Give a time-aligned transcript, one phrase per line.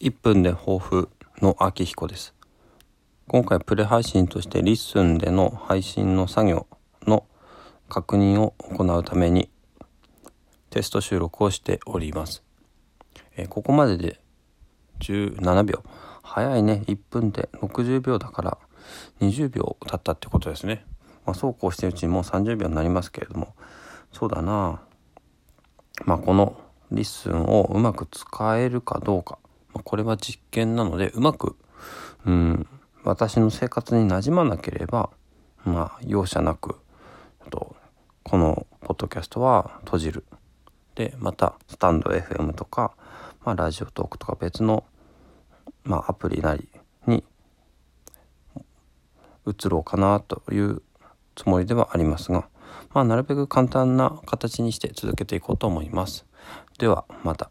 [0.00, 1.08] 1分で抱負
[1.40, 2.34] の秋彦です。
[3.28, 6.66] 今回プレ配信としてリッスンでの配信の作業
[7.06, 7.24] の
[7.88, 9.48] 確認を行うために
[10.70, 12.42] テスト収録をしております、
[13.36, 14.20] え、ここまでで
[15.00, 15.82] 17秒。
[16.22, 16.82] 早いね。
[16.86, 18.58] 1分で60秒だから
[19.20, 20.84] 20秒経ったってことですね。
[21.24, 23.54] まあ、そうこうしてるうちにもう30秒になりますけれども。
[24.12, 24.82] そうだな。
[26.04, 29.38] まあこのリッスンをうまく使えるかどうか、
[29.82, 31.56] これは実験なのでうまく
[32.26, 32.66] うん
[33.02, 35.10] 私の生活になじまなければ
[35.64, 36.76] まあ容赦なく
[37.50, 37.76] と
[38.22, 40.24] このポッドキャストは閉じる
[40.94, 42.94] でまたスタンド FM とか、
[43.44, 44.84] まあ、ラジオトークとか別の、
[45.82, 46.68] まあ、アプリなり
[47.06, 47.24] に
[49.46, 50.82] 移ろうかなという
[51.34, 52.48] つもりではありますが、
[52.92, 56.24] まあ、なるべく簡単な形にして続けていこうと思います。
[56.78, 57.50] ではまた。